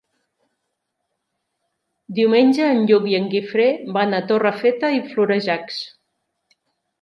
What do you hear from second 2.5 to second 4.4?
en Lluc i en Guifré van a